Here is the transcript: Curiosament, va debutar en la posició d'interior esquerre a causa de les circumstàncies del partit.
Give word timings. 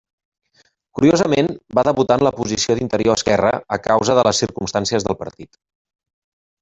Curiosament, 0.99 1.49
va 1.79 1.83
debutar 1.87 2.17
en 2.21 2.25
la 2.27 2.31
posició 2.37 2.77
d'interior 2.79 3.21
esquerre 3.21 3.53
a 3.77 3.79
causa 3.89 4.17
de 4.21 4.25
les 4.29 4.41
circumstàncies 4.45 5.07
del 5.09 5.19
partit. 5.21 5.61